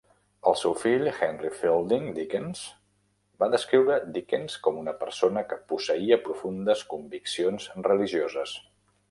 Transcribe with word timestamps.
El 0.51 0.55
seu 0.59 0.71
fill, 0.83 1.09
Henry 1.17 1.51
Fielding 1.57 2.07
Dickens, 2.15 2.63
va 3.43 3.51
descriure 3.57 3.99
Dickens 4.17 4.57
com 4.69 4.81
una 4.85 4.95
persona 5.05 5.45
que 5.53 5.61
"posseïa 5.73 6.21
profundes 6.25 6.85
conviccions 6.97 7.71
religioses". 7.91 8.59